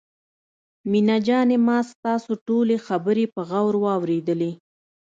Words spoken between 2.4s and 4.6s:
ټولې خبرې په غور واورېدلې.